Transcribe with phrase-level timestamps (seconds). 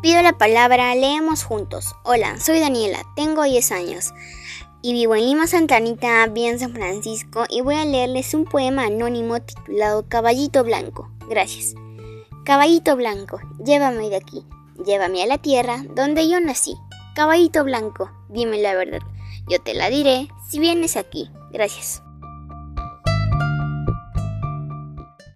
[0.00, 1.96] Pido la palabra, leemos juntos.
[2.04, 4.14] Hola, soy Daniela, tengo 10 años
[4.80, 9.40] y vivo en Lima Santanita, bien San Francisco, y voy a leerles un poema anónimo
[9.40, 11.10] titulado Caballito Blanco.
[11.28, 11.74] Gracias.
[12.44, 14.46] Caballito Blanco, llévame de aquí,
[14.86, 16.76] llévame a la tierra donde yo nací.
[17.16, 19.00] Caballito Blanco, dime la verdad,
[19.48, 21.28] yo te la diré si vienes aquí.
[21.50, 22.02] Gracias.